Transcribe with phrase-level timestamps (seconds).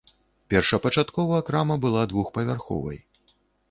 [0.53, 2.97] Першапачаткова крама была двухпавярховай.